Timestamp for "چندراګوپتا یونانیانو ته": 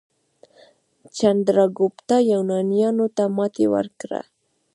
1.17-3.23